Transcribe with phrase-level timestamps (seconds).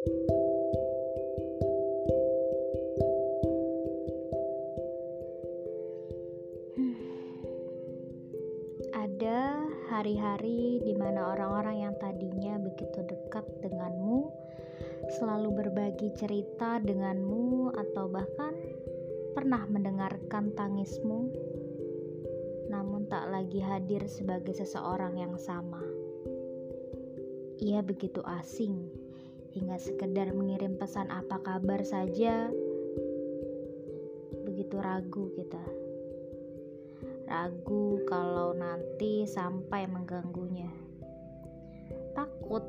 [0.00, 0.08] Ada
[9.92, 14.32] hari-hari di mana orang-orang yang tadinya begitu dekat denganmu
[15.20, 18.56] selalu berbagi cerita denganmu atau bahkan
[19.36, 21.28] pernah mendengarkan tangismu
[22.72, 25.84] namun tak lagi hadir sebagai seseorang yang sama.
[27.60, 28.99] Ia begitu asing
[29.56, 32.50] hingga sekedar mengirim pesan apa kabar saja
[34.46, 35.62] begitu ragu kita
[37.30, 40.66] ragu kalau nanti sampai mengganggunya.
[42.10, 42.66] Takut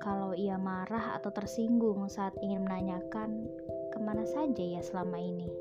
[0.00, 3.44] kalau ia marah atau tersinggung saat ingin menanyakan
[3.92, 5.52] ke mana saja ya selama ini.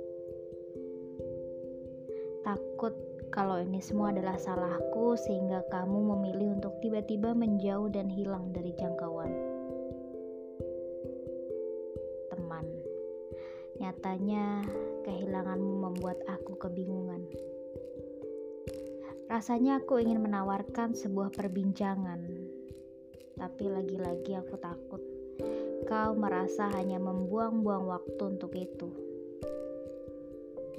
[2.48, 2.96] Takut
[3.28, 9.57] kalau ini semua adalah salahku sehingga kamu memilih untuk tiba-tiba menjauh dan hilang dari jangkauan.
[13.78, 14.66] Nyatanya
[15.06, 17.24] kehilanganmu membuat aku kebingungan.
[19.28, 22.22] Rasanya aku ingin menawarkan sebuah perbincangan,
[23.36, 25.04] tapi lagi-lagi aku takut
[25.88, 28.92] kau merasa hanya membuang-buang waktu untuk itu.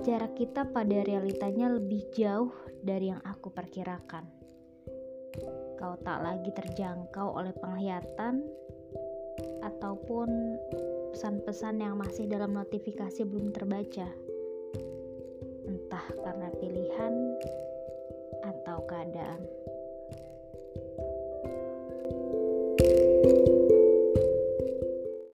[0.05, 2.53] Jarak kita pada realitanya lebih jauh
[2.85, 4.29] dari yang aku perkirakan.
[5.81, 8.45] Kau tak lagi terjangkau oleh penglihatan
[9.65, 10.29] ataupun
[11.13, 14.09] pesan-pesan yang masih dalam notifikasi belum terbaca.
[15.69, 17.15] Entah karena pilihan
[18.45, 19.41] atau keadaan.